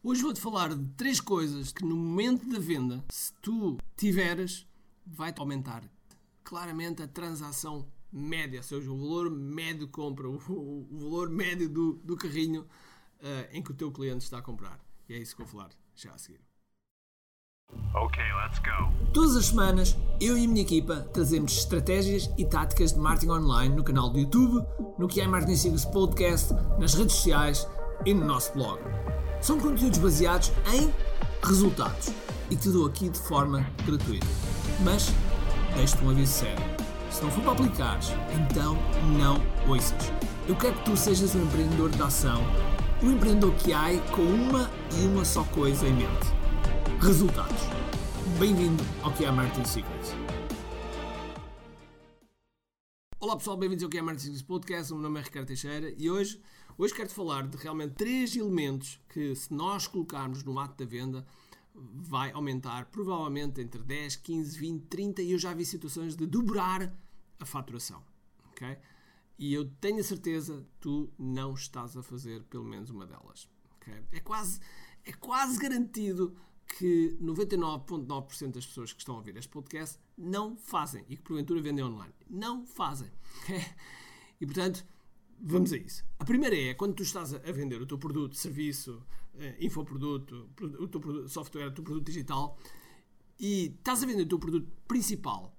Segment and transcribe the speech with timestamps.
[0.00, 4.64] Hoje vou-te falar de três coisas que no momento da venda, se tu tiveres,
[5.04, 5.82] vai-te aumentar
[6.44, 11.68] claramente a transação média, ou seja, o valor médio de compra, o, o valor médio
[11.68, 14.78] do, do carrinho uh, em que o teu cliente está a comprar.
[15.08, 16.40] E é isso que vou falar já a seguir.
[17.92, 19.12] Ok, let's go.
[19.12, 23.74] Todas as semanas, eu e a minha equipa trazemos estratégias e táticas de marketing online
[23.74, 24.64] no canal do YouTube,
[24.96, 27.66] no que é Marketing Secrets Podcast, nas redes sociais
[28.06, 28.80] e no nosso blog.
[29.40, 30.92] São conteúdos baseados em
[31.42, 32.10] resultados
[32.50, 34.26] e te dou aqui de forma gratuita.
[34.80, 35.12] Mas
[35.74, 36.64] deixo-te um aviso sério.
[37.10, 38.76] Se não for para aplicares, então
[39.18, 40.12] não ouças.
[40.46, 42.42] Eu quero que tu sejas um empreendedor de ação,
[43.02, 46.26] um empreendedor que há com uma e uma só coisa em mente:
[47.00, 47.62] resultados.
[48.38, 50.17] Bem-vindo ao que é Marketing Secrets.
[53.20, 54.92] Olá pessoal, bem-vindos ao que é Marketing Podcast.
[54.92, 56.40] O meu nome é Ricardo Teixeira e hoje
[56.78, 61.26] Hoje quero-te falar de realmente três elementos que, se nós colocarmos no ato da venda,
[61.74, 66.96] vai aumentar provavelmente entre 10, 15, 20, 30 e eu já vi situações de dobrar
[67.40, 68.00] a faturação.
[68.52, 68.78] Okay?
[69.36, 73.50] E eu tenho a certeza tu não estás a fazer pelo menos uma delas.
[73.78, 74.00] Okay?
[74.12, 74.60] É, quase,
[75.04, 76.36] é quase garantido
[76.76, 81.60] que 99,9% das pessoas que estão a ouvir este podcast não fazem e que porventura
[81.60, 82.14] vendem online.
[82.28, 83.10] Não fazem.
[84.40, 84.86] E portanto
[85.40, 86.04] vamos a isso.
[86.16, 89.02] A primeira é quando tu estás a vender o teu produto, serviço,
[89.36, 92.56] eh, infoproduto, o teu produto, software, o teu produto digital
[93.38, 95.56] e estás a vender o teu produto principal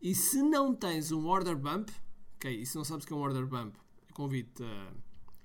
[0.00, 1.90] e se não tens um order bump,
[2.36, 3.76] ok, e se não sabes o que é um order bump,
[4.12, 4.92] convido-te a,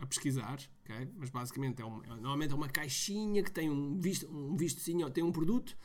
[0.02, 4.28] a, pesquisar, ok, mas basicamente é, uma, normalmente é uma caixinha que tem um visto,
[4.28, 5.78] um vistozinho, tem um produto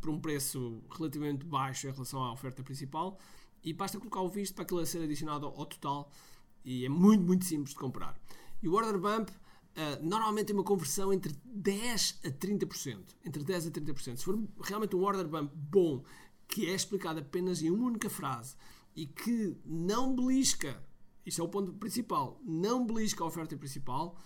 [0.00, 3.18] por um preço relativamente baixo em relação à oferta principal
[3.62, 6.10] e basta colocar o visto para aquilo ser adicionado ao total
[6.64, 8.18] e é muito, muito simples de comprar.
[8.62, 12.98] E o order bump uh, normalmente tem uma conversão entre 10 a 30%.
[13.24, 14.16] Entre 10 a 30%.
[14.16, 16.02] Se for realmente um order bump bom,
[16.48, 18.56] que é explicado apenas em uma única frase
[18.94, 20.82] e que não belisca,
[21.24, 24.16] isto é o ponto principal, não belisca a oferta principal,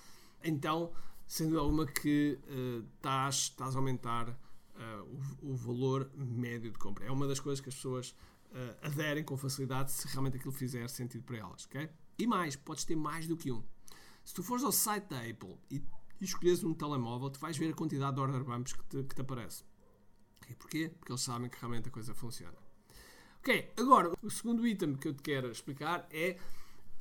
[0.43, 0.93] então,
[1.39, 2.87] dúvida alguma que uh,
[3.29, 7.05] estás, a aumentar uh, o, o, valor médio de compra.
[7.05, 8.11] É uma das coisas que as pessoas
[8.53, 11.89] uh, aderem com facilidade se realmente aquilo fizer sentido para elas, ok?
[12.19, 13.63] E mais, podes ter mais do que um.
[14.25, 15.83] Se tu fores ao site da Apple e,
[16.21, 19.15] e escolheres um telemóvel, tu vais ver a quantidade de order bumps que te, que
[19.15, 19.65] te aparece.
[20.49, 20.91] E porquê?
[20.99, 22.57] Porque eles sabem que realmente a coisa funciona.
[23.41, 26.39] Ok, agora o segundo item que eu te quero explicar é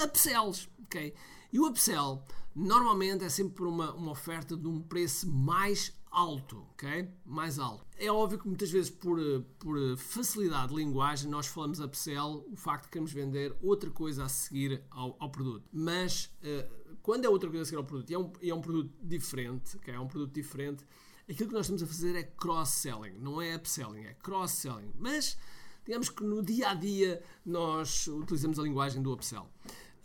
[0.02, 0.68] upsells.
[0.84, 1.14] Ok?
[1.52, 2.24] E o upsell
[2.56, 7.08] normalmente é sempre uma, uma oferta de um preço mais alto, ok?
[7.24, 7.86] Mais alto.
[7.98, 9.20] É óbvio que muitas vezes por,
[9.60, 14.30] por facilidade de linguagem nós falamos upsell, o facto de queremos vender outra coisa a
[14.30, 15.70] seguir ao, ao produto.
[15.72, 18.62] Mas uh, quando é outra coisa a seguir ao produto e é um, é um
[18.62, 19.94] produto diferente, okay?
[19.94, 20.84] é um produto diferente,
[21.30, 24.92] aquilo que nós estamos a fazer é cross-selling, não é upselling, é cross-selling.
[24.98, 25.38] Mas
[25.86, 29.48] digamos que no dia a dia nós utilizamos a linguagem do upsell.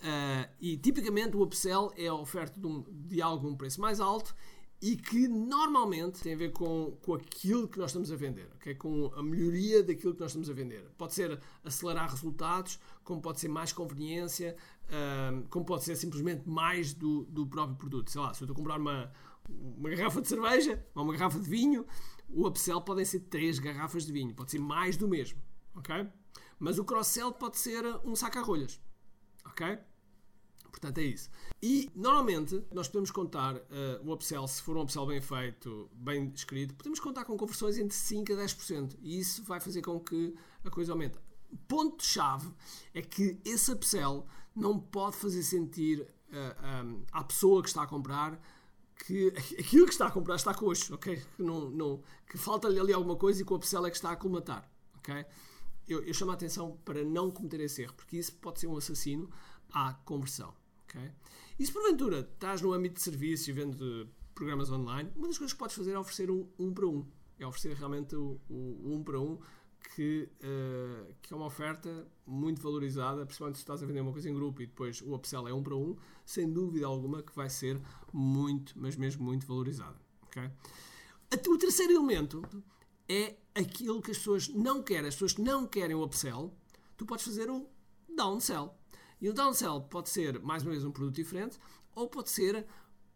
[0.03, 3.81] Uh, e tipicamente o upsell é a oferta de, um, de algo a um preço
[3.81, 4.35] mais alto
[4.83, 8.75] e que normalmente tem a ver com, com aquilo que nós estamos a vender, okay?
[8.75, 10.85] com a melhoria daquilo que nós estamos a vender.
[10.99, 14.57] Pode ser acelerar resultados, como pode ser mais conveniência,
[15.33, 18.11] um, como pode ser simplesmente mais do, do próprio produto.
[18.11, 19.13] Sei lá, se eu estou a comprar uma,
[19.49, 21.87] uma garrafa de cerveja ou uma garrafa de vinho,
[22.29, 25.41] o upsell podem ser três garrafas de vinho, pode ser mais do mesmo,
[25.77, 26.09] ok?
[26.59, 28.81] Mas o cross-sell pode ser um saco a rolhas,
[29.45, 29.79] ok?
[30.73, 31.31] Portanto, é isso.
[31.63, 33.61] E normalmente nós podemos contar uh,
[34.05, 37.97] o upsell, se for um upsell bem feito, bem escrito, podemos contar com conversões entre
[37.97, 38.97] 5% a 10%.
[39.01, 40.35] E isso vai fazer com que
[40.65, 41.19] a coisa aumente.
[41.69, 42.51] Ponto-chave
[42.95, 47.83] é que esse upsell não pode fazer sentir uh, eh, um, à pessoa que está
[47.83, 48.41] a comprar
[49.07, 49.29] que
[49.59, 51.17] aquilo que está a comprar está coxo, ok?
[51.17, 54.11] Que, não, não, que falta-lhe ali alguma coisa e que o upsell é que está
[54.11, 55.25] a aclimatar, ok?
[55.87, 58.77] Eu, eu chamo a atenção para não cometer esse erro, porque isso pode ser um
[58.77, 59.31] assassino
[59.73, 60.55] à conversão.
[60.95, 61.11] Okay?
[61.59, 65.53] E se porventura estás no âmbito de serviço e vendo programas online, uma das coisas
[65.53, 67.07] que podes fazer é oferecer um, um para um.
[67.39, 69.39] É oferecer realmente o, o um para um,
[69.95, 74.29] que, uh, que é uma oferta muito valorizada, principalmente se estás a vender uma coisa
[74.31, 77.51] em grupo e depois o upsell é um para um, sem dúvida alguma que vai
[77.51, 77.81] ser
[78.13, 80.01] muito, mas mesmo muito valorizada.
[80.27, 80.51] Okay?
[81.49, 82.43] O terceiro elemento
[83.09, 86.55] é aquilo que as pessoas não querem, as pessoas que não querem o upsell,
[86.97, 87.67] tu podes fazer um
[88.15, 88.79] downsell.
[89.23, 91.57] E o downsell pode ser, mais uma vez, um produto diferente
[91.95, 92.67] ou pode ser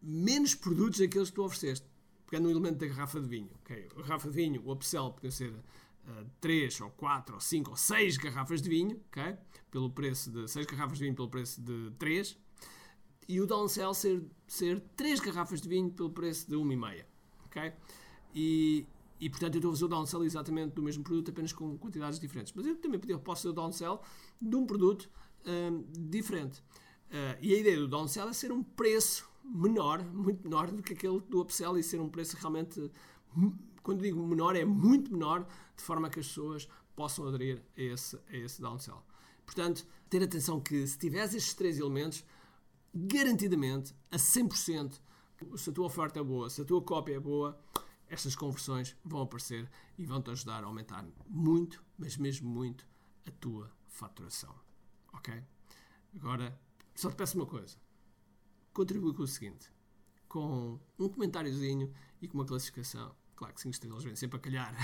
[0.00, 1.84] menos produtos daqueles que tu ofereceste.
[2.30, 3.50] Pegando no elemento da garrafa de vinho.
[3.64, 3.88] Okay?
[3.96, 7.76] A garrafa de vinho, o upsell pode ser uh, 3 ou 4 ou 5 ou
[7.76, 9.36] 6 garrafas de vinho, okay?
[9.68, 12.38] pelo preço de 6 garrafas de vinho pelo preço de 3.
[13.28, 17.04] E o downsell ser, ser 3 garrafas de vinho pelo preço de 1,5.
[17.46, 17.72] ok?
[18.32, 18.86] E,
[19.18, 22.20] e portanto eu estou a fazer o downsell exatamente do mesmo produto, apenas com quantidades
[22.20, 22.52] diferentes.
[22.54, 24.00] Mas eu também podia, posso fazer o downsell
[24.40, 25.10] de um produto
[25.46, 26.60] hum, diferente.
[27.10, 30.92] Uh, e a ideia do downsell é ser um preço menor, muito menor do que
[30.92, 32.90] aquele do upsell e ser um preço realmente,
[33.82, 35.46] quando digo menor, é muito menor,
[35.76, 39.02] de forma que as pessoas possam aderir a esse, a esse downsell.
[39.44, 42.24] Portanto, ter atenção que se tiveres estes três elementos,
[42.92, 44.98] garantidamente, a 100%,
[45.56, 47.58] se a tua oferta é boa, se a tua cópia é boa,
[48.08, 52.86] estas conversões vão aparecer e vão-te ajudar a aumentar muito, mas mesmo muito,
[53.26, 54.65] a tua faturação.
[55.16, 55.42] Ok?
[56.16, 56.58] Agora,
[56.94, 57.76] só te peço uma coisa.
[58.72, 59.70] Contribui com o seguinte.
[60.28, 63.14] Com um comentáriozinho e com uma classificação.
[63.34, 64.74] Claro que 5 estrelas vem sempre a calhar.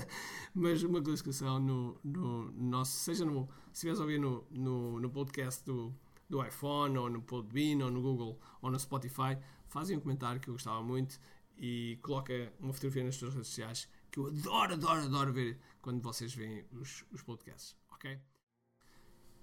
[0.54, 2.92] mas uma classificação no, no, nosso...
[2.92, 3.48] Seja no...
[3.72, 5.94] Se estiveres a ouvir no, no, no podcast do,
[6.28, 10.48] do iPhone, ou no Podbean, ou no Google, ou no Spotify, fazem um comentário que
[10.48, 11.18] eu gostava muito
[11.56, 16.02] e coloca uma fotografia nas suas redes sociais que eu adoro, adoro, adoro ver quando
[16.02, 18.20] vocês veem os, os podcasts, ok?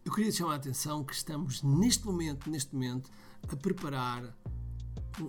[0.05, 3.11] Eu queria chamar a atenção que estamos neste momento, neste momento,
[3.47, 4.35] a preparar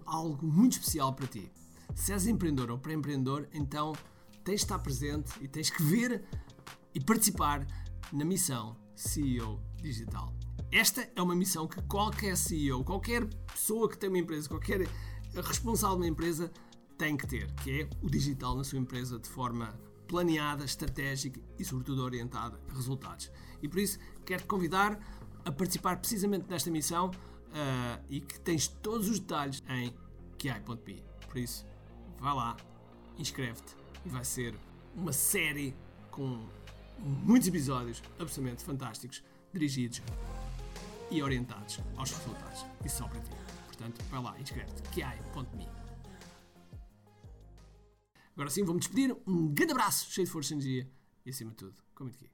[0.07, 1.51] algo muito especial para ti.
[1.95, 3.93] Se és empreendedor ou pré-empreendedor, então
[4.45, 6.25] tens de estar presente e tens que ver
[6.95, 7.67] e participar
[8.13, 10.35] na missão CEO Digital.
[10.71, 14.87] Esta é uma missão que qualquer CEO, qualquer pessoa que tem uma empresa, qualquer
[15.35, 16.51] responsável de uma empresa
[16.97, 19.75] tem que ter, que é o digital na sua empresa de forma
[20.11, 23.31] planeada, estratégica e, sobretudo, orientada a resultados.
[23.63, 23.97] E por isso
[24.27, 24.99] quero te convidar
[25.45, 29.95] a participar precisamente desta missão uh, e que tens todos os detalhes em
[30.37, 31.05] kiai.pi.
[31.29, 31.65] Por isso,
[32.19, 32.57] vai lá,
[33.17, 34.53] inscreve-te e vai ser
[34.97, 35.77] uma série
[36.11, 36.45] com
[36.99, 39.23] muitos episódios absolutamente fantásticos,
[39.53, 40.03] dirigidos
[41.09, 42.67] e orientados aos resultados.
[42.85, 43.31] E só para ti.
[43.67, 45.80] Portanto, vai lá, inscreve-te, kiai.me.
[48.35, 49.17] Agora sim, vou-me despedir.
[49.27, 50.91] Um grande abraço, cheio de força e energia
[51.25, 52.31] e, acima de tudo, com muito aqui.